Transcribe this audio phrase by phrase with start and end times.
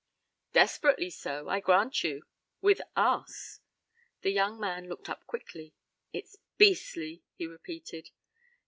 [0.51, 2.23] "Desperately so, I grant you
[2.59, 3.59] with us."
[4.21, 5.75] The young man looked up quickly.
[6.11, 8.09] "It's beastly," he repeated.